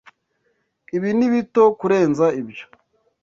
Ibi 0.95 1.09
ni 1.17 1.27
bito 1.33 1.63
kurenza 1.79 2.25
ibyo. 2.41 2.65